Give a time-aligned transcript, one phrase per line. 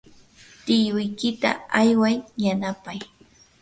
[0.65, 1.49] tiyuykita
[1.79, 2.99] ayway yanapay.